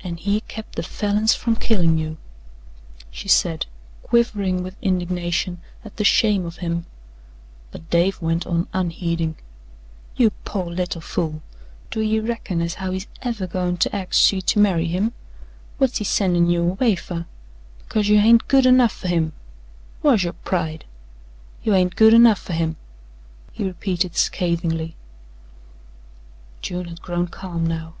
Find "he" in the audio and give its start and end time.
0.18-0.42, 15.96-16.04, 23.50-23.64